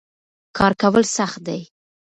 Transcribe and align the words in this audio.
کار 0.57 0.73
کول 0.81 1.03
سخت 1.17 1.39
دي. 1.47 1.59